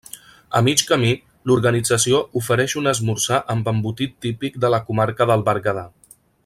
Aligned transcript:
A 0.59 0.61
mig 0.67 0.83
camí 0.91 1.11
l'organització 1.51 2.21
ofereix 2.41 2.75
un 2.83 2.93
esmorzar 2.95 3.41
amb 3.55 3.73
embotit 3.75 4.19
típic 4.27 4.61
de 4.65 4.77
la 4.77 4.85
comarca 4.89 5.33
del 5.35 5.47
Berguedà. 5.53 5.91